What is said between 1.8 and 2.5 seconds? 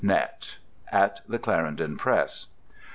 Press."